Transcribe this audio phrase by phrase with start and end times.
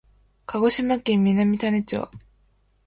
[0.47, 2.09] 鹿児島県南種子町